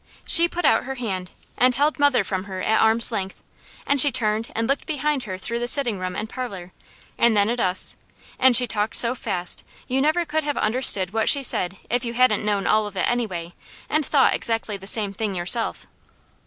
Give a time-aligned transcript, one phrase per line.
[0.25, 3.43] She put out her hand and held mother from her at arm's length,
[3.85, 6.73] and she turned and looked behind her through the sitting room and parlour,
[7.19, 7.95] and then at us,
[8.39, 12.13] and she talked so fast you never could have understood what she said if you
[12.15, 13.53] hadn't known all of it anyway,
[13.89, 15.85] and thought exactly the same thing yourself.